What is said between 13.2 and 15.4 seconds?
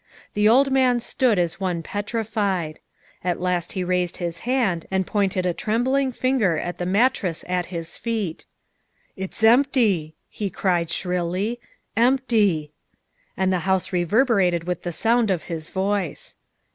And the house reverberated with the sound